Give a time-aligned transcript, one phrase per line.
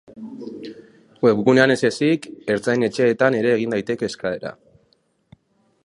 [1.25, 4.55] Webgunean ez ezik, ertzain-etxeetan ere egin daiteke eskaera.